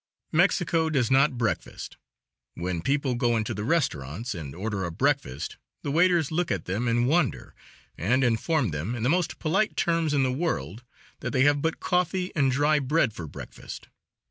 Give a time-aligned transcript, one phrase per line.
[0.31, 1.95] Mexico does not breakfast.
[2.55, 6.87] When people go into the restaurants and order a breakfast the waiters look at them
[6.87, 7.53] in wonder,
[7.99, 10.83] and inform them in the most polite terms in the world
[11.19, 13.89] that they have but coffee and dry bread for breakfast.